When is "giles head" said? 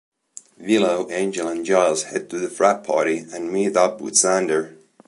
1.63-2.27